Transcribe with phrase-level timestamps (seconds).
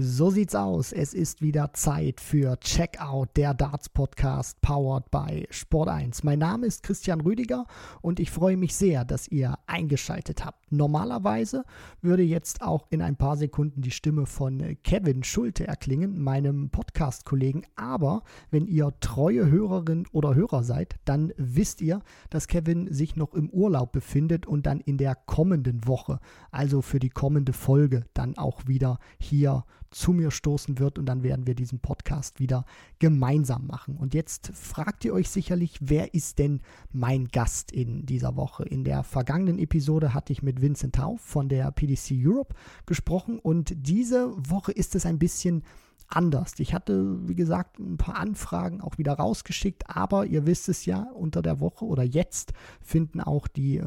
[0.00, 0.92] So sieht's aus.
[0.92, 6.22] Es ist wieder Zeit für Checkout, der Darts Podcast powered by Sport 1.
[6.22, 7.66] Mein Name ist Christian Rüdiger
[8.00, 10.70] und ich freue mich sehr, dass ihr eingeschaltet habt.
[10.70, 11.64] Normalerweise
[12.00, 17.62] würde jetzt auch in ein paar Sekunden die Stimme von Kevin Schulte erklingen, meinem Podcast-Kollegen.
[17.74, 18.22] Aber
[18.52, 23.50] wenn ihr treue Hörerin oder Hörer seid, dann wisst ihr, dass Kevin sich noch im
[23.50, 26.20] Urlaub befindet und dann in der kommenden Woche,
[26.52, 31.22] also für die kommende Folge, dann auch wieder hier zu mir stoßen wird und dann
[31.22, 32.64] werden wir diesen Podcast wieder
[32.98, 33.96] gemeinsam machen.
[33.96, 36.60] Und jetzt fragt ihr euch sicherlich, wer ist denn
[36.92, 38.64] mein Gast in dieser Woche?
[38.64, 42.54] In der vergangenen Episode hatte ich mit Vincent Tauf von der PDC Europe
[42.86, 45.62] gesprochen und diese Woche ist es ein bisschen
[46.08, 46.54] anders.
[46.58, 51.10] Ich hatte, wie gesagt, ein paar Anfragen auch wieder rausgeschickt, aber ihr wisst es ja,
[51.14, 53.84] unter der Woche oder jetzt finden auch die äh,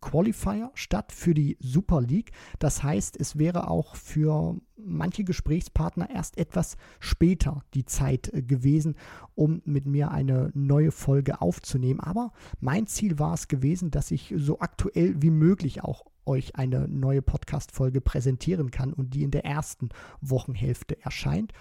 [0.00, 2.32] Qualifier statt für die Super League.
[2.58, 8.96] Das heißt, es wäre auch für manche Gesprächspartner erst etwas später die Zeit äh, gewesen,
[9.34, 12.00] um mit mir eine neue Folge aufzunehmen.
[12.00, 16.88] Aber mein Ziel war es gewesen, dass ich so aktuell wie möglich auch euch eine
[16.88, 21.52] neue Podcast-Folge präsentieren kann und die in der ersten Wochenhälfte erscheint.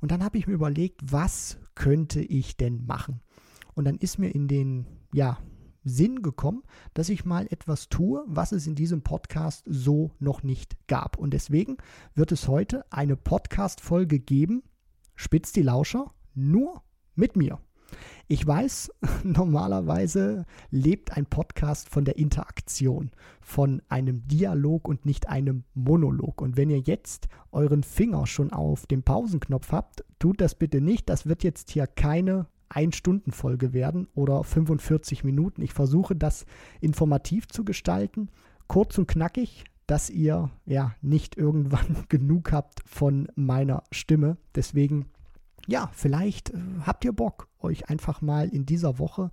[0.00, 3.20] Und dann habe ich mir überlegt, was könnte ich denn machen?
[3.74, 5.38] Und dann ist mir in den, ja,
[5.84, 6.62] Sinn gekommen,
[6.94, 11.16] dass ich mal etwas tue, was es in diesem Podcast so noch nicht gab.
[11.16, 11.78] Und deswegen
[12.14, 14.62] wird es heute eine Podcast-Folge geben,
[15.14, 16.82] spitzt die Lauscher, nur
[17.14, 17.58] mit mir.
[18.26, 18.90] Ich weiß,
[19.24, 26.42] normalerweise lebt ein Podcast von der Interaktion, von einem Dialog und nicht einem Monolog.
[26.42, 31.08] Und wenn ihr jetzt euren Finger schon auf dem Pausenknopf habt, tut das bitte nicht.
[31.08, 35.62] Das wird jetzt hier keine Ein-Stunden-Folge werden oder 45 Minuten.
[35.62, 36.44] Ich versuche das
[36.80, 38.28] informativ zu gestalten,
[38.66, 44.36] kurz und knackig, dass ihr ja nicht irgendwann genug habt von meiner Stimme.
[44.54, 45.06] Deswegen
[45.68, 49.30] ja, vielleicht äh, habt ihr Bock, euch einfach mal in dieser Woche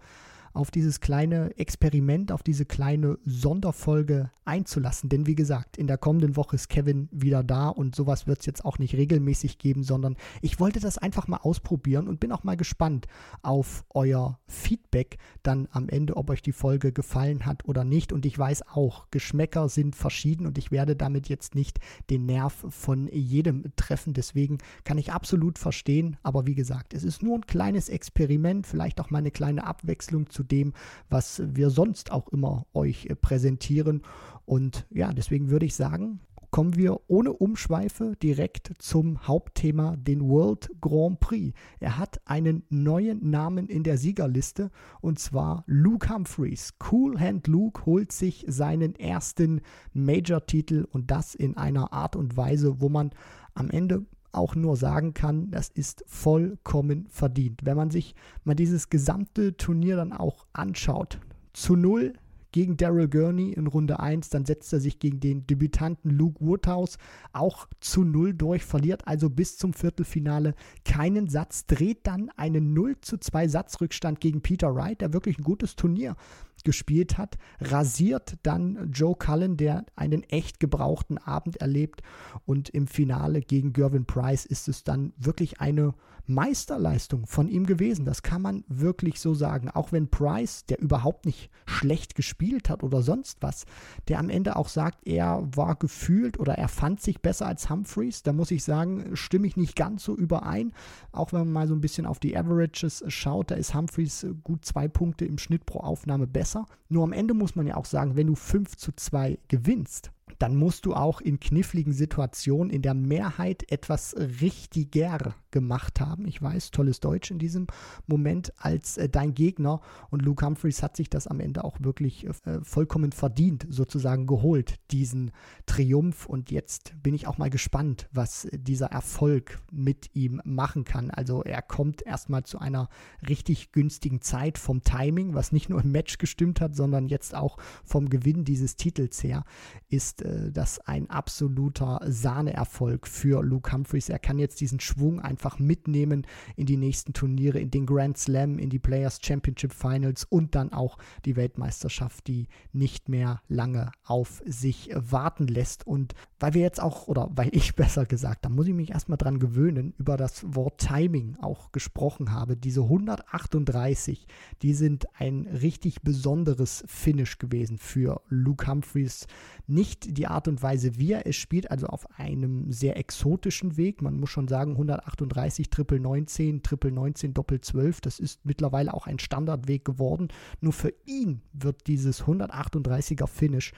[0.55, 5.09] auf dieses kleine Experiment, auf diese kleine Sonderfolge einzulassen.
[5.09, 8.45] Denn wie gesagt, in der kommenden Woche ist Kevin wieder da und sowas wird es
[8.45, 12.43] jetzt auch nicht regelmäßig geben, sondern ich wollte das einfach mal ausprobieren und bin auch
[12.43, 13.07] mal gespannt
[13.41, 18.13] auf euer Feedback dann am Ende, ob euch die Folge gefallen hat oder nicht.
[18.13, 21.79] Und ich weiß auch, Geschmäcker sind verschieden und ich werde damit jetzt nicht
[22.09, 24.13] den Nerv von jedem treffen.
[24.13, 26.17] Deswegen kann ich absolut verstehen.
[26.23, 30.29] Aber wie gesagt, es ist nur ein kleines Experiment, vielleicht auch mal eine kleine Abwechslung
[30.29, 30.73] zu dem,
[31.09, 34.01] was wir sonst auch immer euch äh, präsentieren.
[34.45, 36.19] Und ja, deswegen würde ich sagen,
[36.55, 41.53] kommen wir ohne Umschweife direkt zum Hauptthema, den World Grand Prix.
[41.81, 46.75] Er hat einen neuen Namen in der Siegerliste und zwar Luke Humphreys.
[46.89, 49.59] Cool Hand Luke holt sich seinen ersten
[49.91, 53.11] Major-Titel und das in einer Art und Weise, wo man
[53.53, 57.61] am Ende auch nur sagen kann, das ist vollkommen verdient.
[57.63, 61.19] Wenn man sich mal dieses gesamte Turnier dann auch anschaut,
[61.53, 62.13] zu null
[62.55, 66.97] gegen Daryl Gurney in Runde 1, dann setzt er sich gegen den Debütanten Luke Woodhouse
[67.33, 70.55] auch zu null durch, verliert also bis zum Viertelfinale
[70.85, 75.43] keinen Satz, dreht dann einen 0 zu 2 Satzrückstand gegen Peter Wright, der wirklich ein
[75.43, 76.15] gutes Turnier
[76.63, 82.03] gespielt hat, rasiert dann Joe Cullen, der einen echt gebrauchten Abend erlebt.
[82.45, 85.93] Und im Finale gegen Gervin Price ist es dann wirklich eine
[86.27, 88.05] Meisterleistung von ihm gewesen.
[88.05, 89.69] Das kann man wirklich so sagen.
[89.69, 93.65] Auch wenn Price, der überhaupt nicht schlecht gespielt hat oder sonst was,
[94.07, 98.23] der am Ende auch sagt, er war gefühlt oder er fand sich besser als Humphreys,
[98.23, 100.73] da muss ich sagen, stimme ich nicht ganz so überein.
[101.11, 104.65] Auch wenn man mal so ein bisschen auf die Averages schaut, da ist Humphreys gut
[104.65, 106.65] zwei Punkte im Schnitt pro Aufnahme besser.
[106.89, 110.55] Nur am Ende muss man ja auch sagen, wenn du 5 zu 2 gewinnst, dann
[110.55, 116.27] musst du auch in kniffligen Situationen in der Mehrheit etwas richtiger gemacht haben.
[116.27, 117.67] Ich weiß, tolles Deutsch in diesem
[118.07, 119.79] Moment als äh, dein Gegner.
[120.09, 124.75] Und Luke Humphreys hat sich das am Ende auch wirklich äh, vollkommen verdient, sozusagen geholt,
[124.91, 125.31] diesen
[125.65, 126.25] Triumph.
[126.25, 131.09] Und jetzt bin ich auch mal gespannt, was dieser Erfolg mit ihm machen kann.
[131.09, 132.89] Also er kommt erstmal zu einer
[133.27, 137.57] richtig günstigen Zeit vom Timing, was nicht nur im Match gestimmt hat, sondern jetzt auch
[137.85, 139.45] vom Gewinn dieses Titels her,
[139.87, 144.09] ist äh, das ein absoluter Sahneerfolg für Luke Humphreys.
[144.09, 146.25] Er kann jetzt diesen Schwung einfach einfach mitnehmen
[146.55, 150.73] in die nächsten Turniere, in den Grand Slam, in die Players Championship Finals und dann
[150.73, 155.85] auch die Weltmeisterschaft, die nicht mehr lange auf sich warten lässt.
[155.85, 159.17] Und weil wir jetzt auch, oder weil ich besser gesagt, da muss ich mich erstmal
[159.17, 162.57] dran gewöhnen, über das Wort Timing auch gesprochen habe.
[162.57, 164.27] Diese 138,
[164.61, 169.27] die sind ein richtig besonderes Finish gewesen für Luke Humphreys.
[169.67, 174.01] Nicht die Art und Weise, wie er es spielt, also auf einem sehr exotischen Weg.
[174.01, 179.07] Man muss schon sagen, 138, Triple 19, Triple 19, Doppel 12, das ist mittlerweile auch
[179.07, 180.29] ein Standardweg geworden.
[180.61, 183.73] Nur für ihn wird dieses 138er Finish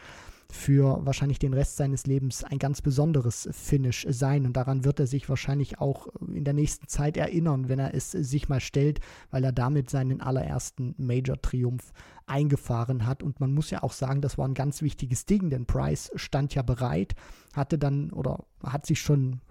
[0.49, 4.45] für wahrscheinlich den Rest seines Lebens ein ganz besonderes Finish sein.
[4.45, 8.11] Und daran wird er sich wahrscheinlich auch in der nächsten Zeit erinnern, wenn er es
[8.11, 8.99] sich mal stellt,
[9.29, 11.91] weil er damit seinen allerersten Major-Triumph
[12.25, 13.23] eingefahren hat.
[13.23, 16.55] Und man muss ja auch sagen, das war ein ganz wichtiges Ding, denn Price stand
[16.55, 17.15] ja bereit,
[17.53, 19.41] hatte dann oder hat sich schon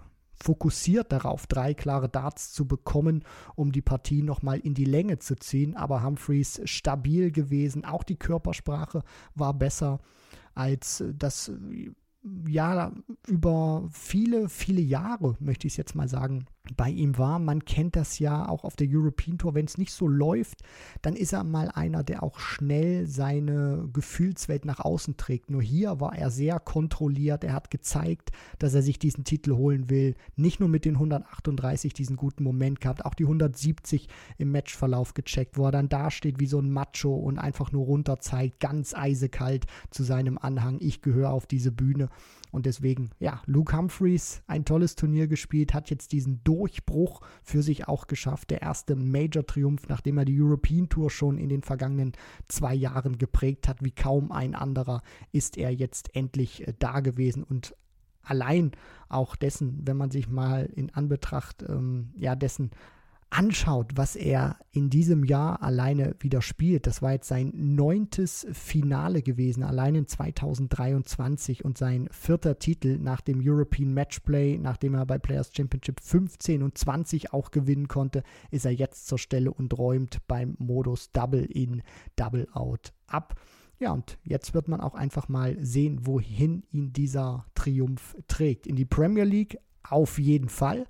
[0.42, 5.34] fokussiert darauf, drei klare Darts zu bekommen, um die Partie nochmal in die Länge zu
[5.36, 5.76] ziehen.
[5.76, 9.02] Aber Humphreys stabil gewesen, auch die Körpersprache
[9.34, 9.98] war besser
[10.56, 11.52] als das
[12.48, 12.92] ja
[13.26, 16.46] über viele, viele Jahre, möchte ich es jetzt mal sagen,
[16.76, 17.38] bei ihm war.
[17.38, 19.54] Man kennt das ja auch auf der European Tour.
[19.54, 20.62] Wenn es nicht so läuft,
[21.02, 25.50] dann ist er mal einer, der auch schnell seine Gefühlswelt nach außen trägt.
[25.50, 27.44] Nur hier war er sehr kontrolliert.
[27.44, 30.14] Er hat gezeigt, dass er sich diesen Titel holen will.
[30.36, 34.08] Nicht nur mit den 138 diesen guten Moment gehabt, auch die 170
[34.38, 38.18] im Matchverlauf gecheckt, wo er dann dasteht wie so ein Macho und einfach nur runter
[38.20, 40.78] zeigt, ganz eisekalt zu seinem Anhang.
[40.80, 42.08] Ich gehöre auf diese Bühne.
[42.56, 47.86] Und deswegen, ja, Luke Humphreys, ein tolles Turnier gespielt, hat jetzt diesen Durchbruch für sich
[47.86, 48.48] auch geschafft.
[48.48, 52.12] Der erste Major-Triumph, nachdem er die European Tour schon in den vergangenen
[52.48, 57.44] zwei Jahren geprägt hat, wie kaum ein anderer, ist er jetzt endlich äh, da gewesen
[57.44, 57.76] und
[58.22, 58.72] allein
[59.10, 62.70] auch dessen, wenn man sich mal in Anbetracht ähm, ja dessen
[63.30, 69.22] anschaut, was er in diesem Jahr alleine wieder spielt, das war jetzt sein neuntes Finale
[69.22, 75.18] gewesen, allein in 2023 und sein vierter Titel nach dem European Matchplay, nachdem er bei
[75.18, 80.18] Players Championship 15 und 20 auch gewinnen konnte, ist er jetzt zur Stelle und räumt
[80.28, 81.82] beim Modus Double in,
[82.14, 83.40] Double out ab.
[83.78, 88.66] Ja, und jetzt wird man auch einfach mal sehen, wohin ihn dieser Triumph trägt.
[88.66, 90.86] In die Premier League auf jeden Fall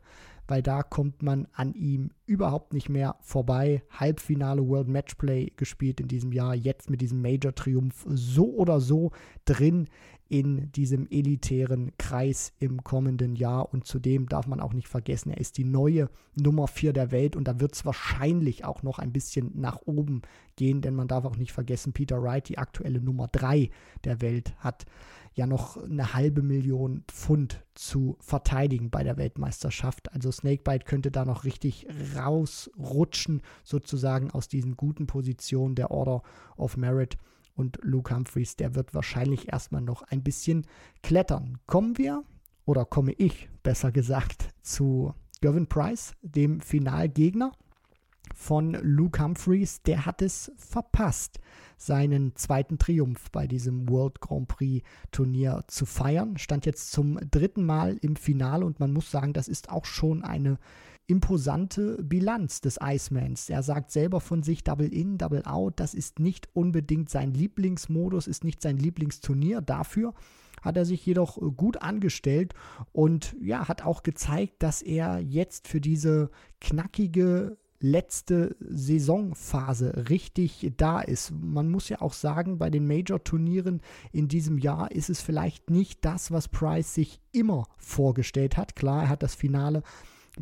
[0.48, 3.82] weil da kommt man an ihm überhaupt nicht mehr vorbei.
[3.90, 9.12] Halbfinale World Matchplay gespielt in diesem Jahr, jetzt mit diesem Major-Triumph so oder so
[9.44, 9.88] drin
[10.28, 13.72] in diesem elitären Kreis im kommenden Jahr.
[13.72, 17.36] Und zudem darf man auch nicht vergessen, er ist die neue Nummer 4 der Welt
[17.36, 20.22] und da wird es wahrscheinlich auch noch ein bisschen nach oben
[20.56, 23.70] gehen, denn man darf auch nicht vergessen, Peter Wright, die aktuelle Nummer 3
[24.04, 24.86] der Welt, hat
[25.34, 30.12] ja noch eine halbe Million Pfund zu verteidigen bei der Weltmeisterschaft.
[30.12, 31.86] Also Snakebite könnte da noch richtig
[32.16, 36.22] rausrutschen, sozusagen aus diesen guten Positionen der Order
[36.56, 37.18] of Merit.
[37.56, 40.66] Und Luke Humphreys, der wird wahrscheinlich erstmal noch ein bisschen
[41.02, 41.58] klettern.
[41.66, 42.22] Kommen wir,
[42.66, 47.52] oder komme ich besser gesagt, zu Gavin Price, dem Finalgegner
[48.34, 49.82] von Luke Humphreys.
[49.82, 51.40] Der hat es verpasst
[51.78, 56.36] seinen zweiten Triumph bei diesem World Grand Prix Turnier zu feiern.
[56.38, 60.22] Stand jetzt zum dritten Mal im Finale und man muss sagen, das ist auch schon
[60.22, 60.58] eine
[61.06, 63.48] imposante Bilanz des Icemans.
[63.48, 68.26] Er sagt selber von sich Double In, Double Out, das ist nicht unbedingt sein Lieblingsmodus,
[68.26, 69.60] ist nicht sein Lieblingsturnier.
[69.60, 70.14] Dafür
[70.62, 72.54] hat er sich jedoch gut angestellt
[72.92, 76.30] und ja, hat auch gezeigt, dass er jetzt für diese
[76.60, 81.30] knackige letzte Saisonphase richtig da ist.
[81.30, 83.80] Man muss ja auch sagen, bei den Major-Turnieren
[84.12, 88.76] in diesem Jahr ist es vielleicht nicht das, was Price sich immer vorgestellt hat.
[88.76, 89.82] Klar, er hat das Finale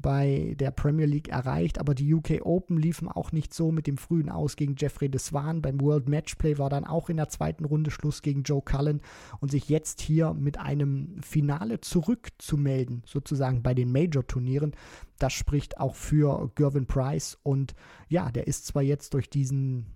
[0.01, 3.97] bei der Premier League erreicht, aber die UK Open liefen auch nicht so mit dem
[3.97, 5.63] frühen Aus gegen Jeffrey de Swan.
[5.63, 9.01] Beim World Matchplay war dann auch in der zweiten Runde Schluss gegen Joe Cullen
[9.41, 14.73] und sich jetzt hier mit einem Finale zurückzumelden, sozusagen bei den Major-Turnieren,
[15.19, 17.75] das spricht auch für Gervin Price und
[18.09, 19.87] ja, der ist zwar jetzt durch diesen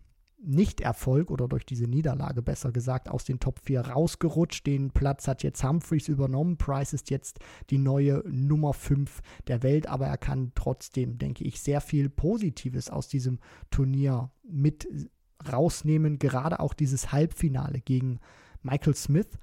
[0.40, 4.66] nicht-Erfolg oder durch diese Niederlage besser gesagt aus den Top 4 rausgerutscht.
[4.66, 6.56] Den Platz hat jetzt Humphreys übernommen.
[6.56, 7.40] Price ist jetzt
[7.70, 12.88] die neue Nummer 5 der Welt, aber er kann trotzdem, denke ich, sehr viel Positives
[12.90, 13.38] aus diesem
[13.70, 14.88] Turnier mit
[15.50, 16.18] rausnehmen.
[16.18, 18.20] Gerade auch dieses Halbfinale gegen
[18.62, 19.38] Michael Smith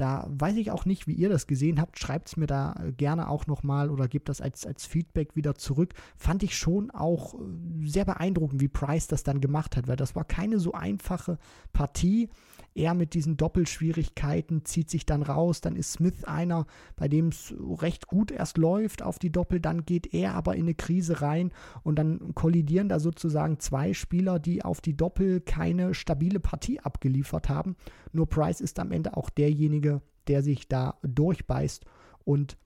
[0.00, 1.98] da weiß ich auch nicht, wie ihr das gesehen habt.
[1.98, 5.92] Schreibt es mir da gerne auch nochmal oder gebt das als, als Feedback wieder zurück.
[6.16, 7.38] Fand ich schon auch äh,
[7.84, 11.38] sehr beeindruckend, wie Price das dann gemacht hat, weil das war keine so einfache
[11.72, 12.30] Partie.
[12.74, 15.60] Er mit diesen Doppelschwierigkeiten zieht sich dann raus.
[15.60, 19.60] Dann ist Smith einer, bei dem es recht gut erst läuft auf die Doppel.
[19.60, 24.38] Dann geht er aber in eine Krise rein und dann kollidieren da sozusagen zwei Spieler,
[24.38, 27.76] die auf die Doppel keine stabile Partie abgeliefert haben.
[28.12, 31.84] Nur Price ist am Ende auch derjenige, der sich da durchbeißt
[32.24, 32.56] und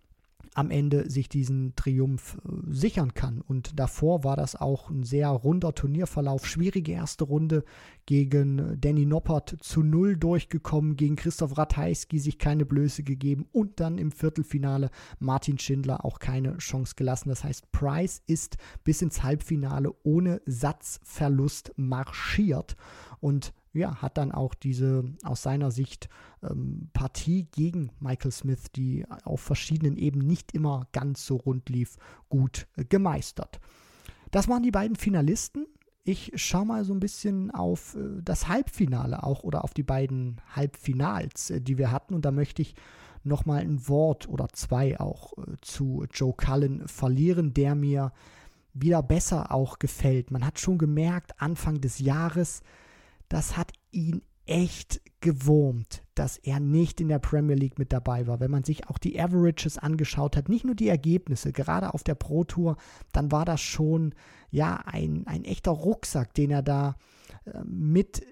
[0.54, 3.40] am Ende sich diesen Triumph äh, sichern kann.
[3.40, 6.46] Und davor war das auch ein sehr runder Turnierverlauf.
[6.46, 7.64] Schwierige erste Runde
[8.06, 13.98] gegen Danny Noppert zu Null durchgekommen, gegen Christoph Ratajski sich keine Blöße gegeben und dann
[13.98, 17.30] im Viertelfinale Martin Schindler auch keine Chance gelassen.
[17.30, 22.76] Das heißt, Price ist bis ins Halbfinale ohne Satzverlust marschiert
[23.20, 26.08] und ja, hat dann auch diese aus seiner Sicht
[26.42, 31.96] ähm, Partie gegen Michael Smith, die auf verschiedenen Ebenen nicht immer ganz so rund lief,
[32.28, 33.60] gut äh, gemeistert.
[34.30, 35.66] Das waren die beiden Finalisten.
[36.04, 40.40] Ich schaue mal so ein bisschen auf äh, das Halbfinale auch oder auf die beiden
[40.54, 42.14] Halbfinals, äh, die wir hatten.
[42.14, 42.74] Und da möchte ich
[43.24, 48.12] nochmal ein Wort oder zwei auch äh, zu Joe Cullen verlieren, der mir
[48.72, 50.30] wieder besser auch gefällt.
[50.30, 52.62] Man hat schon gemerkt, Anfang des Jahres,
[53.34, 58.38] das hat ihn echt gewurmt, dass er nicht in der Premier League mit dabei war.
[58.38, 62.14] Wenn man sich auch die Averages angeschaut hat, nicht nur die Ergebnisse, gerade auf der
[62.14, 62.76] Pro Tour,
[63.12, 64.14] dann war das schon
[64.52, 66.94] ja ein, ein echter Rucksack, den er da
[67.44, 68.24] äh, mit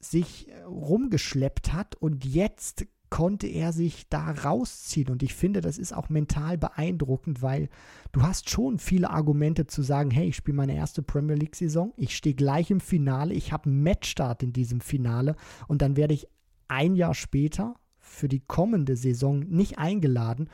[0.00, 5.10] sich rumgeschleppt hat und jetzt konnte er sich da rausziehen.
[5.10, 7.68] Und ich finde, das ist auch mental beeindruckend, weil
[8.12, 12.16] du hast schon viele Argumente zu sagen, hey, ich spiele meine erste Premier League-Saison, ich
[12.16, 15.36] stehe gleich im Finale, ich habe einen Matchstart in diesem Finale
[15.66, 16.26] und dann werde ich
[16.68, 20.48] ein Jahr später für die kommende Saison nicht eingeladen.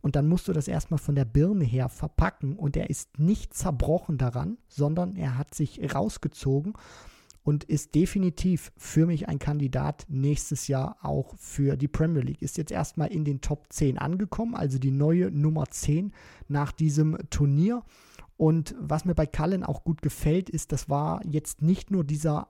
[0.00, 2.56] Und dann musst du das erstmal von der Birne her verpacken.
[2.56, 6.74] Und er ist nicht zerbrochen daran, sondern er hat sich rausgezogen
[7.48, 12.42] und ist definitiv für mich ein Kandidat nächstes Jahr auch für die Premier League.
[12.42, 16.12] Ist jetzt erstmal in den Top 10 angekommen, also die neue Nummer 10
[16.48, 17.84] nach diesem Turnier.
[18.36, 22.48] Und was mir bei Cullen auch gut gefällt, ist, das war jetzt nicht nur dieser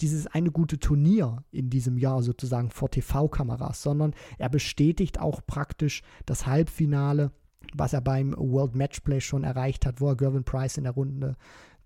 [0.00, 6.02] dieses eine gute Turnier in diesem Jahr sozusagen vor TV-Kameras, sondern er bestätigt auch praktisch
[6.24, 7.32] das Halbfinale,
[7.74, 11.36] was er beim World Matchplay schon erreicht hat, wo er Gervin Price in der Runde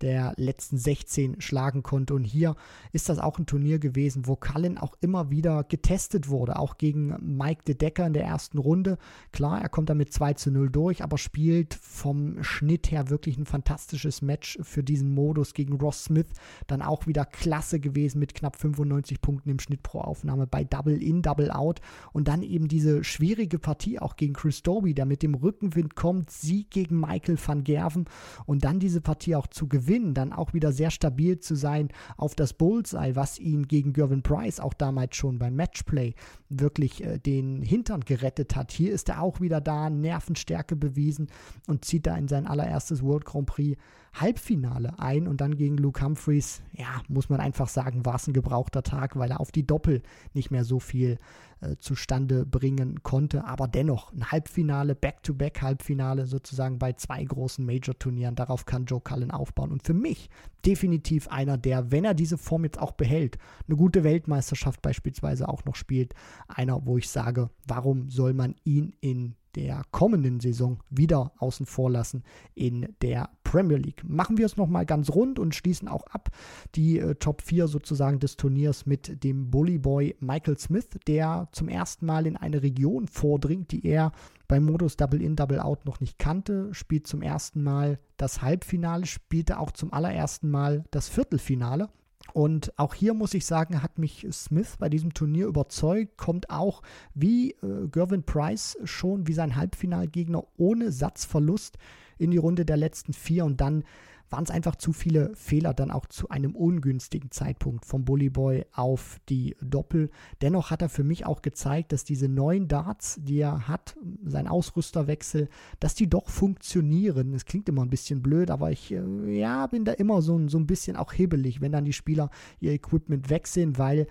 [0.01, 2.13] der letzten 16 schlagen konnte.
[2.13, 2.55] Und hier
[2.91, 7.15] ist das auch ein Turnier gewesen, wo Cullen auch immer wieder getestet wurde, auch gegen
[7.37, 8.97] Mike de Decker in der ersten Runde.
[9.31, 13.45] Klar, er kommt damit 2 zu 0 durch, aber spielt vom Schnitt her wirklich ein
[13.45, 16.27] fantastisches Match für diesen Modus gegen Ross Smith.
[16.67, 21.01] Dann auch wieder klasse gewesen mit knapp 95 Punkten im Schnitt pro Aufnahme bei Double
[21.01, 21.81] In, Double Out.
[22.13, 26.31] Und dann eben diese schwierige Partie auch gegen Chris Doby, der mit dem Rückenwind kommt,
[26.31, 28.05] Sieg gegen Michael van Gerven
[28.45, 31.89] und dann diese Partie auch zu gewinnen gewinnen, dann auch wieder sehr stabil zu sein
[32.15, 36.13] auf das Bullseye, was ihn gegen Gervin Price auch damals schon beim Matchplay
[36.49, 38.71] wirklich äh, den Hintern gerettet hat.
[38.71, 41.27] Hier ist er auch wieder da, Nervenstärke bewiesen
[41.67, 43.77] und zieht da in sein allererstes World Grand Prix
[44.13, 48.33] Halbfinale ein und dann gegen Luke Humphreys, ja, muss man einfach sagen, war es ein
[48.33, 50.01] gebrauchter Tag, weil er auf die Doppel
[50.33, 51.17] nicht mehr so viel
[51.61, 53.45] äh, zustande bringen konnte.
[53.45, 58.35] Aber dennoch ein Halbfinale, Back-to-Back-Halbfinale sozusagen bei zwei großen Major-Turnieren.
[58.35, 59.71] Darauf kann Joe Cullen aufbauen.
[59.71, 60.29] Und für mich
[60.65, 63.37] definitiv einer, der, wenn er diese Form jetzt auch behält,
[63.67, 66.13] eine gute Weltmeisterschaft beispielsweise auch noch spielt,
[66.47, 71.89] einer, wo ich sage, warum soll man ihn in der kommenden Saison wieder außen vor
[71.89, 72.23] lassen
[72.55, 74.03] in der Premier League.
[74.07, 76.29] Machen wir es nochmal ganz rund und schließen auch ab
[76.75, 81.67] die äh, Top 4 sozusagen des Turniers mit dem Bully Boy Michael Smith, der zum
[81.67, 84.11] ersten Mal in eine Region vordringt, die er
[84.47, 89.05] beim Modus Double In, Double Out noch nicht kannte, spielt zum ersten Mal das Halbfinale,
[89.05, 91.89] spielte auch zum allerersten Mal das Viertelfinale
[92.33, 96.81] und auch hier muss ich sagen, hat mich Smith bei diesem Turnier überzeugt, kommt auch
[97.13, 101.77] wie äh, Gervin Price schon wie sein Halbfinalgegner ohne Satzverlust
[102.17, 103.45] in die Runde der letzten vier.
[103.45, 103.83] Und dann
[104.31, 108.65] waren es einfach zu viele Fehler dann auch zu einem ungünstigen Zeitpunkt vom Bully Boy
[108.73, 110.09] auf die Doppel.
[110.41, 114.47] Dennoch hat er für mich auch gezeigt, dass diese neuen Darts, die er hat, sein
[114.47, 117.33] Ausrüsterwechsel, dass die doch funktionieren.
[117.33, 120.57] Es klingt immer ein bisschen blöd, aber ich äh, ja, bin da immer so, so
[120.57, 124.07] ein bisschen auch hibbelig, wenn dann die Spieler ihr Equipment wechseln, weil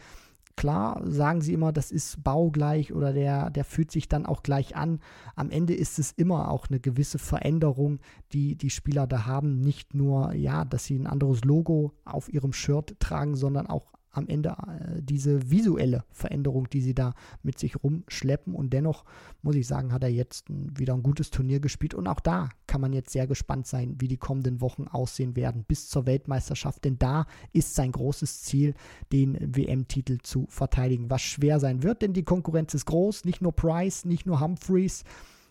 [0.61, 4.77] Klar sagen sie immer, das ist baugleich oder der, der fühlt sich dann auch gleich
[4.77, 5.01] an.
[5.35, 7.99] Am Ende ist es immer auch eine gewisse Veränderung,
[8.35, 9.63] die die Spieler da haben.
[9.63, 14.29] Nicht nur, ja, dass sie ein anderes Logo auf ihrem Shirt tragen, sondern auch am
[14.29, 18.55] Ende äh, diese visuelle Veränderung, die sie da mit sich rumschleppen.
[18.55, 19.05] Und dennoch
[19.43, 21.95] muss ich sagen, hat er jetzt wieder ein gutes Turnier gespielt.
[21.95, 25.65] Und auch da kann man jetzt sehr gespannt sein, wie die kommenden Wochen aussehen werden
[25.65, 26.85] bis zur Weltmeisterschaft.
[26.85, 28.75] Denn da ist sein großes Ziel,
[29.13, 33.25] den WM-Titel zu verteidigen, was schwer sein wird, denn die Konkurrenz ist groß.
[33.25, 35.05] Nicht nur Price, nicht nur Humphreys.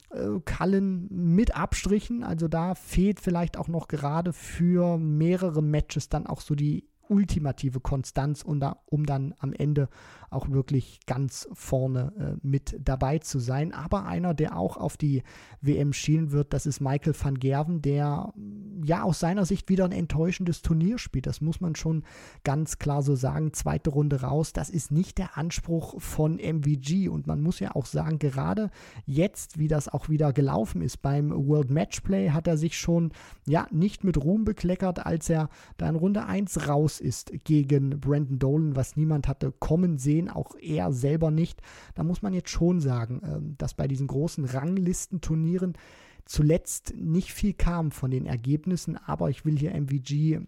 [0.10, 6.26] Äh, Cullen mit Abstrichen, also da fehlt vielleicht auch noch gerade für mehrere Matches dann
[6.26, 9.90] auch so die ultimative Konstanz, um, da, dann am Ende
[10.30, 13.74] auch wirklich ganz vorne äh, mit dabei zu sein.
[13.74, 15.24] Aber einer, der auch auf die
[15.62, 18.34] WM schielen wird, das ist Michael van Gerven, der
[18.84, 21.28] ja aus seiner Sicht wieder ein enttäuschendes Turnier spielt.
[21.28, 22.04] Das muss man schon
[22.44, 23.54] ganz klar so sagen.
[23.54, 27.10] Zweite Runde raus, das ist nicht der Anspruch von MVG.
[27.10, 28.70] Und man muss ja auch sagen, gerade
[29.06, 33.12] jetzt, wie das auch wieder gelaufen ist beim World Matchplay, hat er sich schon
[33.48, 38.40] ja nicht mit Ruhm bekleckert, als er da in Runde 1 raus ist gegen Brandon
[38.40, 41.62] Dolan, was niemand hatte kommen sehen, auch er selber nicht.
[41.94, 45.78] Da muss man jetzt schon sagen, ähm, dass bei diesen großen Ranglistenturnieren
[46.26, 50.42] zuletzt nicht viel kam von den Ergebnissen, aber ich will hier MVG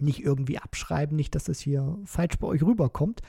[0.00, 3.20] nicht irgendwie abschreiben, nicht, dass es hier falsch bei euch rüberkommt,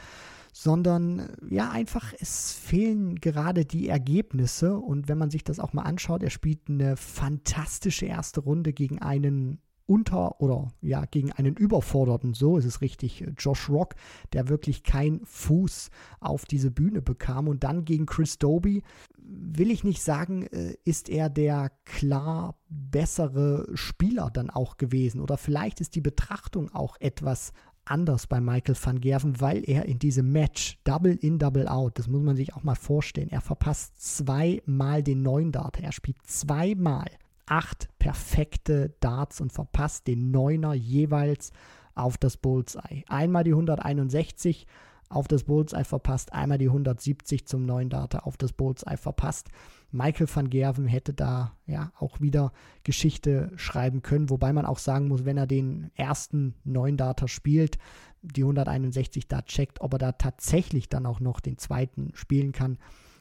[0.51, 5.83] sondern ja, einfach es fehlen gerade die Ergebnisse und wenn man sich das auch mal
[5.83, 12.33] anschaut, er spielt eine fantastische erste Runde gegen einen unter oder ja gegen einen überforderten,
[12.33, 13.95] so ist es richtig, Josh Rock,
[14.33, 15.89] der wirklich keinen Fuß
[16.19, 17.47] auf diese Bühne bekam.
[17.47, 18.83] Und dann gegen Chris Doby,
[19.17, 25.21] will ich nicht sagen, äh, ist er der klar bessere Spieler dann auch gewesen.
[25.21, 27.53] Oder vielleicht ist die Betrachtung auch etwas
[27.85, 32.07] anders bei Michael van Gerven, weil er in diesem Match Double in, Double out, das
[32.07, 37.05] muss man sich auch mal vorstellen, er verpasst zweimal den neuen Dart, er spielt zweimal
[37.45, 41.51] acht perfekte Darts und verpasst den Neuner jeweils
[41.93, 43.03] auf das Bullseye.
[43.07, 44.67] Einmal die 161
[45.09, 49.49] auf das Bullseye verpasst, einmal die 170 zum neuen Data auf das Bullseye verpasst.
[49.91, 52.51] Michael van Gerven hätte da ja auch wieder
[52.83, 57.77] Geschichte schreiben können, wobei man auch sagen muss, wenn er den ersten neuen Data spielt,
[58.21, 62.79] die 161 da checkt, ob er da tatsächlich dann auch noch den zweiten spielen kann,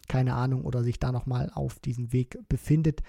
[0.09, 3.03] keine Ahnung, oder sich da nochmal auf diesem Weg befindet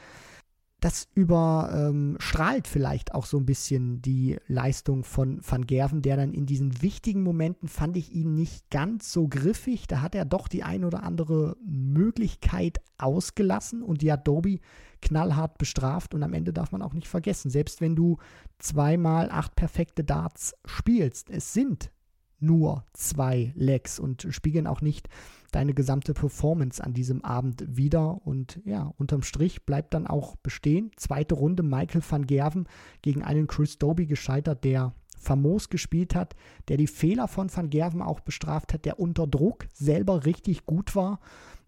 [0.86, 6.46] das überstrahlt vielleicht auch so ein bisschen die Leistung von Van Gerven, der dann in
[6.46, 9.88] diesen wichtigen Momenten fand ich ihn nicht ganz so griffig.
[9.88, 14.62] Da hat er doch die ein oder andere Möglichkeit ausgelassen und die hat Doby
[15.02, 16.14] knallhart bestraft.
[16.14, 18.18] Und am Ende darf man auch nicht vergessen, selbst wenn du
[18.60, 21.90] zweimal acht perfekte Darts spielst, es sind
[22.40, 25.10] nur zwei Legs und spiegeln auch nicht
[25.52, 28.26] deine gesamte Performance an diesem Abend wieder.
[28.26, 30.92] Und ja, unterm Strich bleibt dann auch bestehen.
[30.98, 32.68] Zweite Runde Michael van Gerven
[33.02, 36.36] gegen einen Chris Doby gescheitert, der famos gespielt hat,
[36.68, 40.96] der die Fehler von Van Gerven auch bestraft hat, der unter Druck selber richtig gut
[40.96, 41.20] war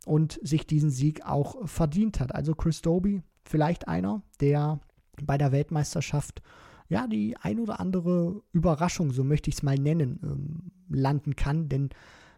[0.06, 2.36] und sich diesen Sieg auch verdient hat.
[2.36, 4.80] Also Chris Doby, vielleicht einer, der
[5.24, 6.42] bei der Weltmeisterschaft
[6.90, 11.70] ja, die ein oder andere Überraschung, so möchte ich es mal nennen, ähm, landen kann.
[11.70, 11.90] Denn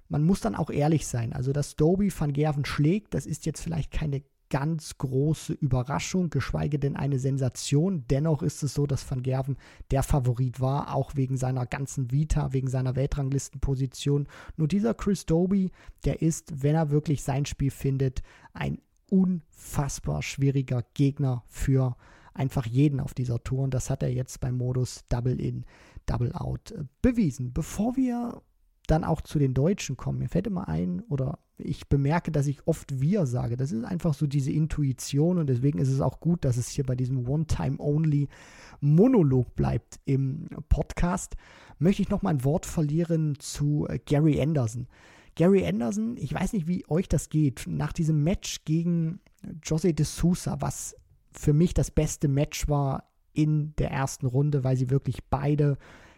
[0.07, 1.33] man muss dann auch ehrlich sein.
[1.33, 6.79] Also, dass Doby van Gerven schlägt, das ist jetzt vielleicht keine ganz große Überraschung, geschweige
[6.79, 8.05] denn eine Sensation.
[8.09, 9.57] Dennoch ist es so, dass Van Gerven
[9.91, 14.27] der Favorit war, auch wegen seiner ganzen Vita, wegen seiner Weltranglistenposition.
[14.57, 15.71] Nur dieser Chris Doby,
[16.03, 21.95] der ist, wenn er wirklich sein Spiel findet, ein unfassbar schwieriger Gegner für
[22.39, 23.63] einfach jeden auf dieser Tour.
[23.63, 25.65] Und das hat er jetzt beim Modus Double In,
[26.05, 27.51] Double Out äh, bewiesen.
[27.53, 28.41] Bevor wir
[28.87, 32.65] dann auch zu den Deutschen kommen, mir fällt immer ein, oder ich bemerke, dass ich
[32.65, 33.55] oft wir sage.
[33.57, 36.85] Das ist einfach so diese Intuition und deswegen ist es auch gut, dass es hier
[36.85, 41.35] bei diesem One-Time-Only-Monolog bleibt im Podcast.
[41.77, 44.87] Möchte ich noch mal ein Wort verlieren zu äh, Gary Anderson.
[45.35, 49.19] Gary Anderson, ich weiß nicht, wie euch das geht, nach diesem Match gegen
[49.63, 50.95] Jose de Sousa, was
[51.39, 55.77] für mich das beste Match war in der ersten Runde, weil sie wirklich beide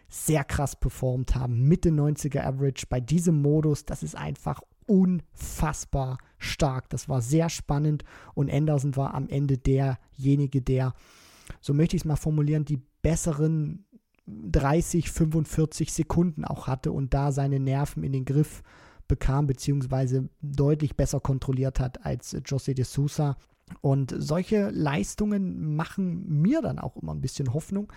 [0.10, 1.68] sehr krass performt haben.
[1.68, 6.90] Mitte 90er Average bei diesem Modus, das ist einfach unfassbar stark.
[6.90, 8.04] Das war sehr spannend
[8.34, 10.96] und Anderson war am Ende derjenige, der,
[11.62, 13.86] so möchte ich es mal formulieren, die besseren
[14.26, 18.64] 30, 45 Sekunden auch hatte und da seine Nerven in den Griff
[19.08, 23.38] bekam, beziehungsweise deutlich besser kontrolliert hat als José de Sousa.
[23.80, 27.92] Und solche Leistungen machen mir dann auch immer ein bisschen Hoffnung,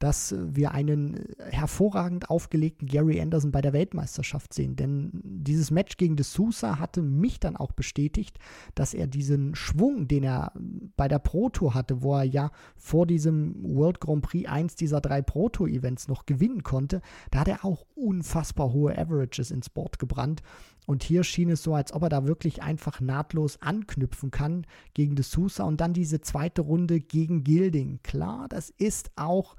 [0.00, 4.74] dass wir einen hervorragend aufgelegten Gary Anderson bei der Weltmeisterschaft sehen.
[4.74, 8.38] Denn dieses Match gegen De Sousa hatte mich dann auch bestätigt,
[8.74, 10.52] dass er diesen Schwung, den er
[10.96, 15.00] bei der Pro Tour hatte, wo er ja vor diesem World Grand Prix eins dieser
[15.00, 19.68] drei Pro Tour Events noch gewinnen konnte, da hat er auch unfassbar hohe Averages ins
[19.68, 20.42] Board gebrannt.
[20.90, 25.14] Und hier schien es so, als ob er da wirklich einfach nahtlos anknüpfen kann gegen
[25.14, 28.00] De Sousa und dann diese zweite Runde gegen Gilding.
[28.02, 29.54] Klar, das ist auch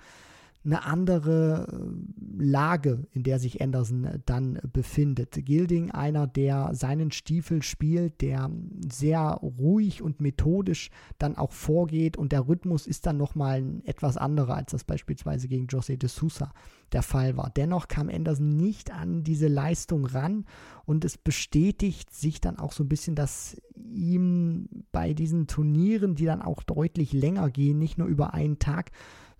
[0.63, 5.43] eine andere äh, Lage, in der sich Anderson äh, dann befindet.
[5.45, 8.49] Gilding, einer, der seinen Stiefel spielt, der
[8.91, 14.55] sehr ruhig und methodisch dann auch vorgeht und der Rhythmus ist dann nochmal etwas anderer,
[14.55, 16.53] als das beispielsweise gegen José de Sousa
[16.91, 17.49] der Fall war.
[17.55, 20.45] Dennoch kam Anderson nicht an diese Leistung ran
[20.85, 26.25] und es bestätigt sich dann auch so ein bisschen, dass ihm bei diesen Turnieren, die
[26.25, 28.91] dann auch deutlich länger gehen, nicht nur über einen Tag,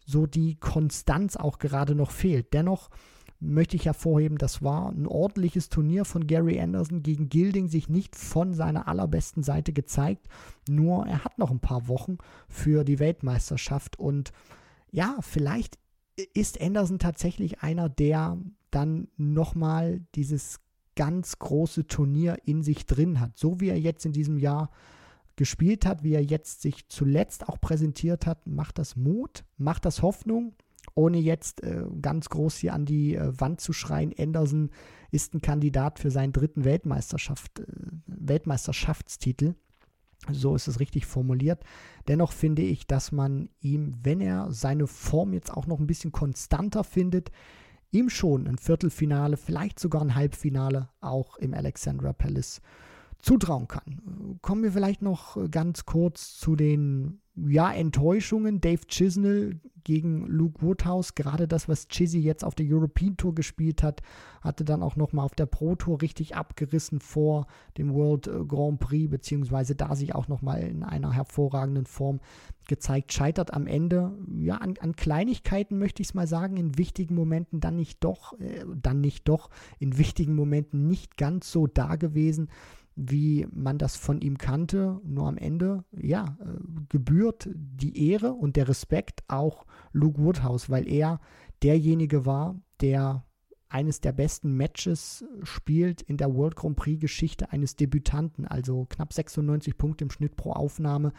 [0.06, 2.54] so die Konstanz auch gerade noch fehlt.
[2.54, 2.90] Dennoch
[3.40, 8.16] möchte ich hervorheben, das war ein ordentliches Turnier von Gary Anderson gegen Gilding, sich nicht
[8.16, 10.28] von seiner allerbesten Seite gezeigt.
[10.70, 14.32] Nur er hat noch ein paar Wochen für die Weltmeisterschaft und
[14.92, 15.80] ja, vielleicht
[16.34, 18.38] ist Anderson tatsächlich einer, der
[18.70, 20.60] dann nochmal dieses
[20.96, 23.38] ganz große Turnier in sich drin hat.
[23.38, 24.70] So wie er jetzt in diesem Jahr
[25.36, 30.02] gespielt hat, wie er jetzt sich zuletzt auch präsentiert hat, macht das Mut, macht das
[30.02, 30.54] Hoffnung,
[30.96, 34.14] ohne jetzt äh, ganz groß hier an die äh, Wand zu schreien.
[34.18, 34.72] Anderson
[35.12, 37.66] ist ein Kandidat für seinen dritten Weltmeisterschaft, äh,
[38.08, 39.56] Weltmeisterschaftstitel.
[40.32, 41.64] So ist es richtig formuliert.
[42.08, 46.12] Dennoch finde ich, dass man ihm, wenn er seine Form jetzt auch noch ein bisschen
[46.12, 47.32] konstanter findet,
[47.92, 52.62] ihm schon ein Viertelfinale, vielleicht sogar ein Halbfinale auch im Alexandra Palace
[53.22, 54.38] zutrauen kann.
[54.42, 58.62] Kommen wir vielleicht noch ganz kurz zu den ja, Enttäuschungen.
[58.62, 63.82] Dave Chisnell gegen Luke Woodhouse, gerade das, was Chizzy jetzt auf der European Tour gespielt
[63.82, 64.02] hat,
[64.42, 68.80] hatte dann auch nochmal auf der Pro Tour richtig abgerissen vor dem World äh, Grand
[68.80, 72.20] Prix, beziehungsweise da sich auch nochmal in einer hervorragenden Form
[72.68, 77.16] gezeigt, scheitert am Ende, ja, an, an Kleinigkeiten möchte ich es mal sagen, in wichtigen
[77.16, 81.96] Momenten dann nicht doch, äh, dann nicht doch, in wichtigen Momenten nicht ganz so da
[81.96, 82.50] gewesen
[82.96, 85.00] wie man das von ihm kannte.
[85.04, 90.88] Nur am Ende, ja, äh, gebührt die Ehre und der Respekt auch Luke Woodhouse, weil
[90.88, 91.20] er
[91.64, 93.26] derjenige war, der
[93.70, 99.14] eines der besten Matches spielt in der World Grand Prix Geschichte eines Debütanten, also knapp
[99.14, 101.14] 96 Punkte im Schnitt pro Aufnahme.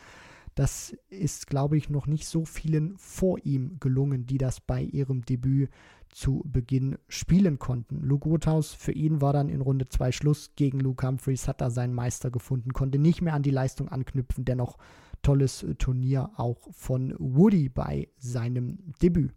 [0.54, 5.24] Das ist, glaube ich, noch nicht so vielen vor ihm gelungen, die das bei ihrem
[5.24, 5.70] Debüt
[6.12, 8.02] zu Beginn spielen konnten.
[8.02, 11.70] Luke Rothaus, für ihn war dann in Runde 2 Schluss gegen Luke Humphreys, hat da
[11.70, 14.78] seinen Meister gefunden, konnte nicht mehr an die Leistung anknüpfen, dennoch
[15.22, 19.34] tolles Turnier auch von Woody bei seinem Debüt.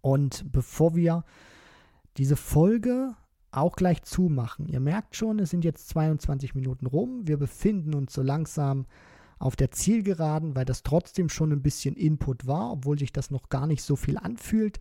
[0.00, 1.24] Und bevor wir
[2.16, 3.14] diese Folge
[3.50, 8.12] auch gleich zumachen, ihr merkt schon, es sind jetzt 22 Minuten rum, wir befinden uns
[8.12, 8.86] so langsam
[9.38, 13.48] auf der Zielgeraden, weil das trotzdem schon ein bisschen Input war, obwohl sich das noch
[13.48, 14.80] gar nicht so viel anfühlt,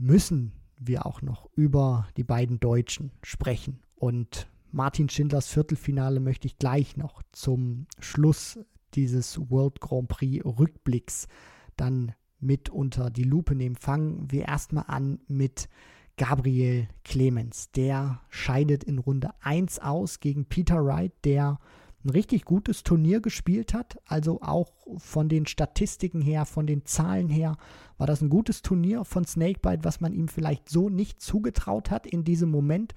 [0.00, 3.82] müssen wir auch noch über die beiden Deutschen sprechen.
[3.96, 8.58] Und Martin Schindlers Viertelfinale möchte ich gleich noch zum Schluss
[8.94, 11.28] dieses World Grand Prix Rückblicks
[11.76, 13.76] dann mit unter die Lupe nehmen.
[13.76, 15.68] Fangen wir erstmal an mit
[16.16, 17.70] Gabriel Clemens.
[17.72, 21.58] Der scheidet in Runde 1 aus gegen Peter Wright, der
[22.04, 23.98] ein richtig gutes Turnier gespielt hat.
[24.06, 27.56] Also auch von den Statistiken her, von den Zahlen her,
[27.98, 32.06] war das ein gutes Turnier von Snakebite, was man ihm vielleicht so nicht zugetraut hat
[32.06, 32.94] in diesem Moment.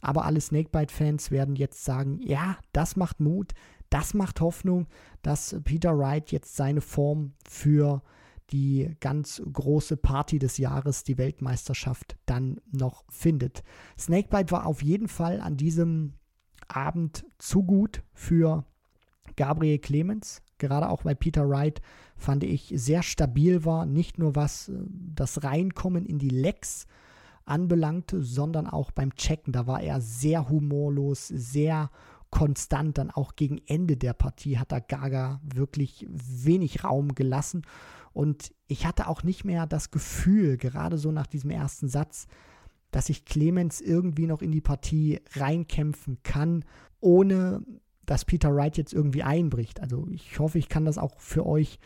[0.00, 3.52] Aber alle Snakebite-Fans werden jetzt sagen, ja, das macht Mut,
[3.90, 4.86] das macht Hoffnung,
[5.22, 8.02] dass Peter Wright jetzt seine Form für
[8.50, 13.62] die ganz große Party des Jahres, die Weltmeisterschaft, dann noch findet.
[13.98, 16.14] Snakebite war auf jeden Fall an diesem
[16.68, 18.64] Abend zu gut für
[19.36, 20.42] Gabriel Clemens.
[20.58, 21.82] Gerade auch weil Peter Wright
[22.16, 24.74] fand ich sehr stabil war, nicht nur was äh,
[25.14, 26.86] das Reinkommen in die Lecks
[27.44, 29.52] anbelangte, sondern auch beim Checken.
[29.52, 31.90] Da war er sehr humorlos, sehr
[32.30, 32.98] konstant.
[32.98, 37.62] Dann auch gegen Ende der Partie hat er Gaga wirklich wenig Raum gelassen.
[38.12, 42.26] Und ich hatte auch nicht mehr das Gefühl, gerade so nach diesem ersten Satz,
[42.96, 46.64] dass sich Clemens irgendwie noch in die Partie reinkämpfen kann,
[46.98, 47.60] ohne
[48.06, 49.82] dass Peter Wright jetzt irgendwie einbricht.
[49.82, 51.78] Also ich hoffe, ich kann das auch für euch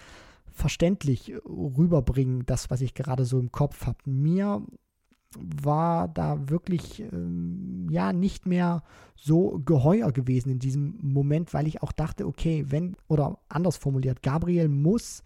[0.53, 3.99] verständlich rüberbringen, das, was ich gerade so im Kopf habe.
[4.05, 4.65] Mir
[5.35, 8.85] war da wirklich ähm, ja nicht mehr
[9.17, 14.23] so geheuer gewesen in diesem Moment, weil ich auch dachte, okay, wenn oder anders formuliert,
[14.23, 15.25] Gabriel muss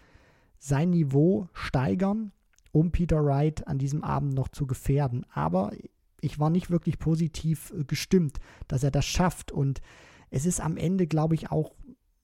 [0.58, 2.32] sein Niveau steigern,
[2.74, 5.24] um Peter Wright an diesem Abend noch zu gefährden.
[5.32, 5.72] Aber
[6.20, 9.52] ich war nicht wirklich positiv äh, gestimmt, dass er das schafft.
[9.52, 9.80] Und
[10.30, 11.72] es ist am Ende, glaube ich, auch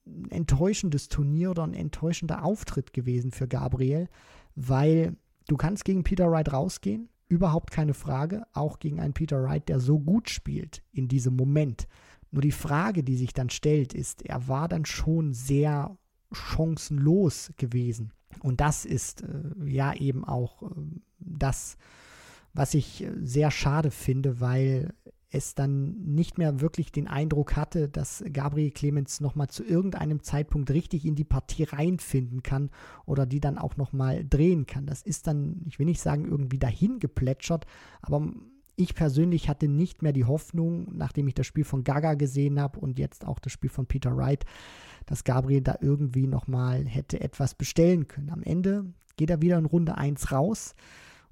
[0.07, 4.09] ein enttäuschendes Turnier oder ein enttäuschender Auftritt gewesen für Gabriel,
[4.57, 9.69] weil du kannst gegen Peter Wright rausgehen, überhaupt keine Frage, auch gegen einen Peter Wright,
[9.69, 11.87] der so gut spielt in diesem Moment.
[12.33, 15.97] Nur die Frage, die sich dann stellt, ist, er war dann schon sehr
[16.33, 19.27] chancenlos gewesen Und das ist äh,
[19.65, 20.67] ja eben auch äh,
[21.19, 21.77] das,
[22.55, 24.95] was ich äh, sehr schade finde, weil
[25.33, 30.71] es dann nicht mehr wirklich den Eindruck hatte, dass Gabriel Clemens nochmal zu irgendeinem Zeitpunkt
[30.71, 32.71] richtig in die Partie reinfinden kann
[33.07, 34.87] oder die dann auch nochmal drehen kann.
[34.87, 37.65] Das ist dann, ich will nicht sagen, irgendwie dahin geplätschert,
[38.03, 38.33] aber
[38.75, 42.81] ich persönlich hatte nicht mehr die Hoffnung, nachdem ich das Spiel von Gaga gesehen habe
[42.81, 44.45] und jetzt auch das Spiel von Peter Wright,
[45.11, 48.31] dass Gabriel da irgendwie nochmal hätte etwas bestellen können.
[48.31, 48.85] Am Ende
[49.17, 50.77] geht er wieder in Runde 1 raus.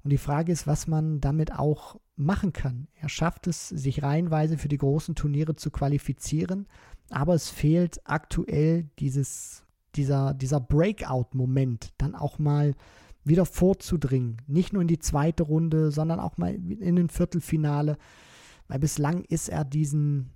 [0.03, 2.89] Und die Frage ist, was man damit auch machen kann.
[2.95, 6.67] Er schafft es, sich reihenweise für die großen Turniere zu qualifizieren,
[7.09, 9.63] aber es fehlt aktuell dieses,
[9.95, 12.75] dieser, dieser Breakout-Moment, dann auch mal
[13.23, 14.41] wieder vorzudringen.
[14.45, 17.97] Nicht nur in die zweite Runde, sondern auch mal in ein Viertelfinale.
[18.67, 20.31] Weil bislang ist er diesen,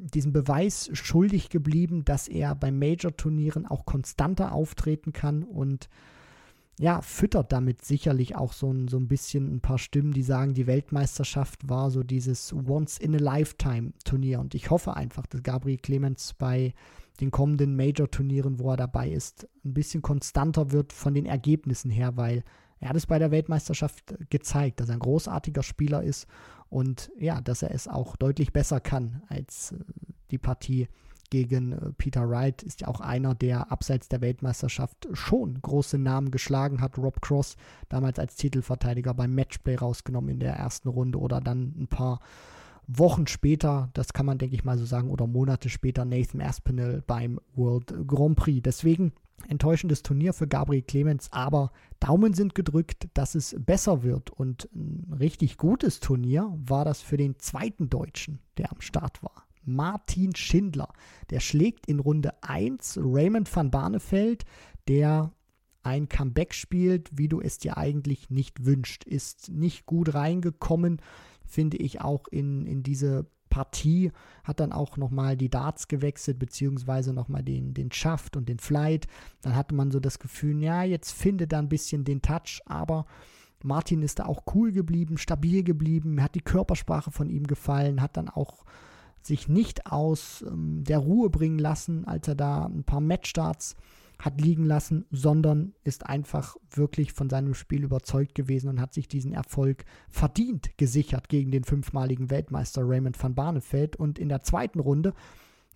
[0.00, 5.88] diesen Beweis schuldig geblieben, dass er bei Major-Turnieren auch konstanter auftreten kann und
[6.78, 10.54] ja, füttert damit sicherlich auch so ein, so ein bisschen ein paar Stimmen, die sagen,
[10.54, 14.38] die Weltmeisterschaft war so dieses Once-in-a-Lifetime-Turnier.
[14.38, 16.74] Und ich hoffe einfach, dass Gabriel Clemens bei
[17.20, 22.16] den kommenden Major-Turnieren, wo er dabei ist, ein bisschen konstanter wird von den Ergebnissen her,
[22.16, 22.44] weil
[22.80, 26.26] er hat es bei der Weltmeisterschaft gezeigt, dass er ein großartiger Spieler ist
[26.70, 29.76] und ja, dass er es auch deutlich besser kann als äh,
[30.30, 30.88] die Partie
[31.30, 36.30] gegen äh, Peter Wright ist ja auch einer, der abseits der Weltmeisterschaft schon große Namen
[36.30, 36.98] geschlagen hat.
[36.98, 37.56] Rob Cross,
[37.88, 42.20] damals als Titelverteidiger beim Matchplay rausgenommen in der ersten Runde oder dann ein paar
[42.88, 47.02] Wochen später, das kann man denke ich mal so sagen, oder Monate später Nathan Aspinall
[47.06, 48.62] beim World Grand Prix.
[48.62, 49.12] Deswegen
[49.46, 51.70] enttäuschendes Turnier für Gabriel Clemens, aber
[52.00, 54.30] Daumen sind gedrückt, dass es besser wird.
[54.30, 59.44] Und ein richtig gutes Turnier war das für den zweiten Deutschen, der am Start war.
[59.64, 60.88] Martin Schindler.
[61.28, 64.44] Der schlägt in Runde 1 Raymond van Barneveld,
[64.88, 65.30] der
[65.82, 69.04] ein Comeback spielt, wie du es dir eigentlich nicht wünscht.
[69.04, 71.00] Ist nicht gut reingekommen,
[71.48, 74.12] finde ich auch in, in diese Partie,
[74.44, 79.06] hat dann auch nochmal die Darts gewechselt, beziehungsweise nochmal den, den Schaft und den Flight.
[79.42, 83.06] Dann hatte man so das Gefühl, ja, jetzt findet er ein bisschen den Touch, aber
[83.62, 88.16] Martin ist da auch cool geblieben, stabil geblieben, hat die Körpersprache von ihm gefallen, hat
[88.16, 88.64] dann auch
[89.22, 93.76] sich nicht aus ähm, der Ruhe bringen lassen, als er da ein paar Matchstarts
[94.18, 99.06] hat liegen lassen, sondern ist einfach wirklich von seinem Spiel überzeugt gewesen und hat sich
[99.06, 103.96] diesen Erfolg verdient gesichert gegen den fünfmaligen Weltmeister Raymond van Barneveld.
[103.96, 105.14] Und in der zweiten Runde,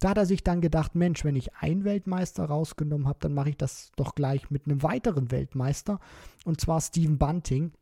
[0.00, 3.50] da hat er sich dann gedacht, Mensch, wenn ich einen Weltmeister rausgenommen habe, dann mache
[3.50, 6.00] ich das doch gleich mit einem weiteren Weltmeister.
[6.44, 7.72] Und zwar Steven Bunting.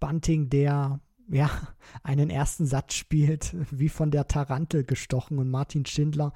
[0.00, 1.50] Bunting, der ja,
[2.02, 6.32] einen ersten Satz spielt, wie von der Tarantel gestochen und Martin Schindler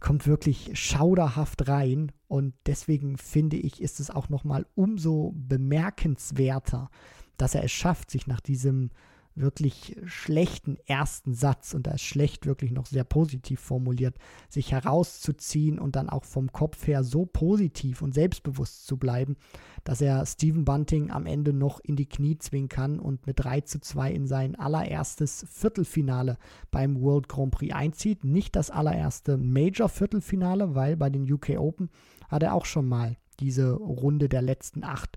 [0.00, 6.90] kommt wirklich schauderhaft rein und deswegen finde ich, ist es auch nochmal umso bemerkenswerter,
[7.36, 8.90] dass er es schafft, sich nach diesem
[9.34, 14.16] wirklich schlechten ersten Satz, und da ist schlecht wirklich noch sehr positiv formuliert,
[14.48, 19.36] sich herauszuziehen und dann auch vom Kopf her so positiv und selbstbewusst zu bleiben,
[19.84, 23.62] dass er Stephen Bunting am Ende noch in die Knie zwingen kann und mit 3
[23.62, 26.36] zu 2 in sein allererstes Viertelfinale
[26.70, 28.24] beim World Grand Prix einzieht.
[28.24, 31.88] Nicht das allererste Major-Viertelfinale, weil bei den UK Open
[32.28, 35.16] hat er auch schon mal diese Runde der letzten acht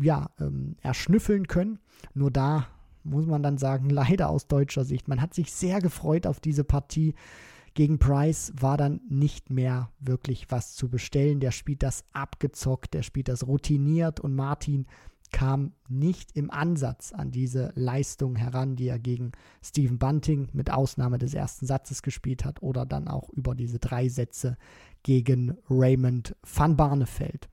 [0.00, 1.78] ja, ähm, erschnüffeln können.
[2.14, 2.66] Nur da
[3.04, 5.08] muss man dann sagen, leider aus deutscher Sicht.
[5.08, 7.14] Man hat sich sehr gefreut auf diese Partie.
[7.74, 11.38] Gegen Price war dann nicht mehr wirklich was zu bestellen.
[11.40, 14.86] Der spielt das abgezockt, der spielt das routiniert und Martin
[15.32, 19.32] kam nicht im Ansatz an diese Leistung heran, die er gegen
[19.62, 24.08] Stephen Bunting mit Ausnahme des ersten Satzes gespielt hat oder dann auch über diese drei
[24.08, 24.56] Sätze
[25.02, 27.48] gegen Raymond van Barneveld.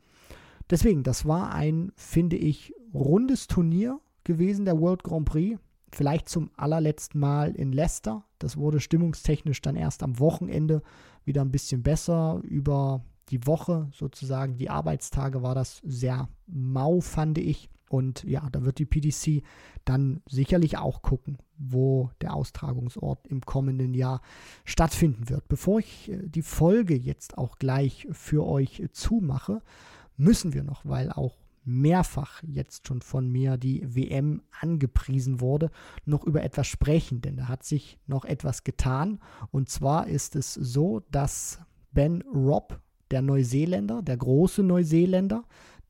[0.70, 5.60] Deswegen, das war ein, finde ich, rundes Turnier gewesen, der World Grand Prix.
[5.92, 8.24] Vielleicht zum allerletzten Mal in Leicester.
[8.38, 10.84] Das wurde stimmungstechnisch dann erst am Wochenende
[11.26, 12.42] wieder ein bisschen besser.
[12.44, 17.70] Über die Woche sozusagen, die Arbeitstage war das sehr mau, fand ich.
[17.90, 19.44] Und ja, da wird die PDC
[19.86, 24.22] dann sicherlich auch gucken, wo der Austragungsort im kommenden Jahr
[24.66, 25.48] stattfinden wird.
[25.48, 29.62] Bevor ich äh, die Folge jetzt auch gleich für euch zumache,
[30.18, 31.38] müssen wir noch, weil auch
[31.68, 35.70] mehrfach jetzt schon von mir die WM angepriesen wurde,
[36.06, 39.20] noch über etwas sprechen, denn da hat sich noch etwas getan.
[39.52, 41.60] Und zwar ist es so, dass
[41.92, 42.80] Ben Robb,
[43.12, 45.44] der Neuseeländer, der große Neuseeländer,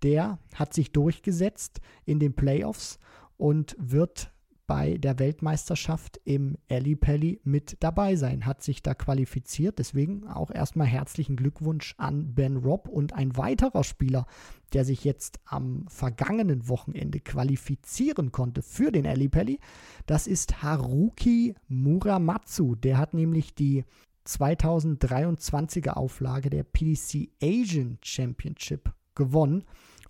[0.04, 3.00] der hat sich durchgesetzt in den Playoffs
[3.38, 4.32] und wird
[4.68, 9.80] bei der Weltmeisterschaft im Pelli mit dabei sein, hat sich da qualifiziert.
[9.80, 14.28] Deswegen auch erstmal herzlichen Glückwunsch an Ben Robb und ein weiterer Spieler,
[14.74, 19.60] der sich jetzt am vergangenen Wochenende qualifizieren konnte für den Pelli.
[20.06, 22.76] Das ist Haruki Muramatsu.
[22.76, 23.86] Der hat nämlich die
[24.28, 29.64] 2023er Auflage der PDC Asian Championship gewonnen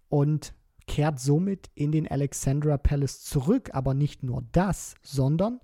[0.09, 0.55] und
[0.87, 3.69] kehrt somit in den Alexandra Palace zurück.
[3.73, 5.59] Aber nicht nur das, sondern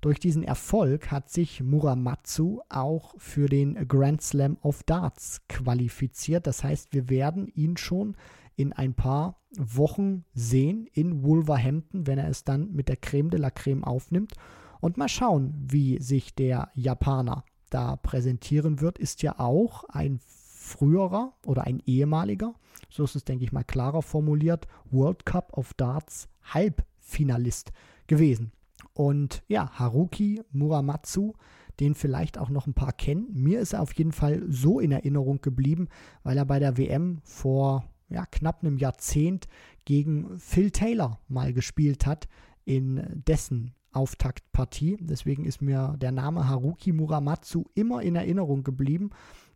[0.00, 6.46] durch diesen Erfolg hat sich Muramatsu auch für den Grand Slam of Darts qualifiziert.
[6.46, 8.16] Das heißt, wir werden ihn schon
[8.56, 13.40] in ein paar Wochen sehen in Wolverhampton, wenn er es dann mit der Creme de
[13.40, 14.32] la Creme aufnimmt.
[14.80, 21.34] Und mal schauen, wie sich der Japaner da präsentieren wird, ist ja auch ein früherer
[21.46, 22.54] oder ein ehemaliger,
[22.88, 27.72] so ist es, denke ich mal, klarer formuliert, World Cup of Darts Halbfinalist
[28.06, 28.52] gewesen.
[28.92, 31.34] Und ja, Haruki Muramatsu,
[31.78, 33.28] den vielleicht auch noch ein paar kennen.
[33.32, 35.88] Mir ist er auf jeden Fall so in Erinnerung geblieben,
[36.22, 39.48] weil er bei der WM vor ja, knapp einem Jahrzehnt
[39.84, 42.28] gegen Phil Taylor mal gespielt hat
[42.64, 44.98] in dessen Auftaktpartie.
[45.00, 49.10] Deswegen ist mir der Name Haruki Muramatsu immer in Erinnerung geblieben.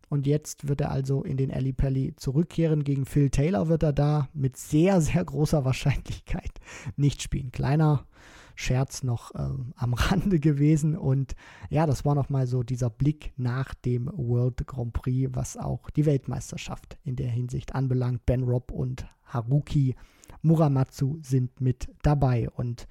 [0.09, 2.83] Und jetzt wird er also in den Ali Pelli zurückkehren.
[2.83, 6.51] Gegen Phil Taylor wird er da mit sehr, sehr großer Wahrscheinlichkeit
[6.95, 7.51] nicht spielen.
[7.51, 8.05] Kleiner
[8.55, 10.97] Scherz noch äh, am Rande gewesen.
[10.97, 11.35] Und
[11.69, 16.05] ja, das war nochmal so dieser Blick nach dem World Grand Prix, was auch die
[16.05, 18.25] Weltmeisterschaft in der Hinsicht anbelangt.
[18.25, 19.95] Ben Robb und Haruki
[20.41, 22.49] Muramatsu sind mit dabei.
[22.49, 22.87] Und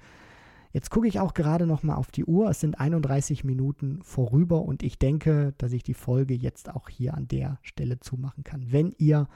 [0.75, 2.49] Jetzt gucke ich auch gerade noch mal auf die Uhr.
[2.49, 7.13] Es sind 31 Minuten vorüber und ich denke, dass ich die Folge jetzt auch hier
[7.13, 8.73] an der Stelle zumachen kann.
[8.73, 9.29] Wenn ihr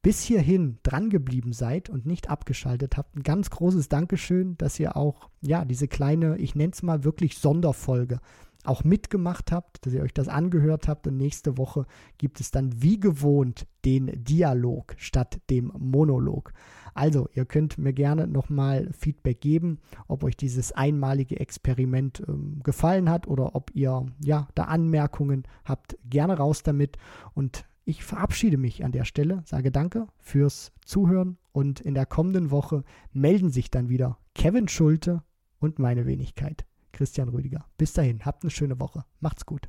[0.00, 4.96] bis hierhin dran geblieben seid und nicht abgeschaltet habt, ein ganz großes Dankeschön, dass ihr
[4.96, 8.20] auch ja diese kleine, ich nenne es mal wirklich Sonderfolge
[8.66, 11.86] auch mitgemacht habt, dass ihr euch das angehört habt und nächste Woche
[12.18, 16.52] gibt es dann wie gewohnt den Dialog statt dem Monolog.
[16.94, 23.10] Also, ihr könnt mir gerne nochmal Feedback geben, ob euch dieses einmalige Experiment ähm, gefallen
[23.10, 25.98] hat oder ob ihr ja da Anmerkungen habt.
[26.08, 26.96] Gerne raus damit
[27.34, 32.50] und ich verabschiede mich an der Stelle, sage danke fürs Zuhören und in der kommenden
[32.50, 35.22] Woche melden sich dann wieder Kevin Schulte
[35.60, 36.66] und meine Wenigkeit.
[36.96, 37.66] Christian Rüdiger.
[37.76, 39.04] Bis dahin, habt eine schöne Woche.
[39.20, 39.68] Macht's gut.